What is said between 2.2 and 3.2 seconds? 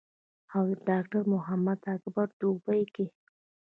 پۀ دوبۍ کښې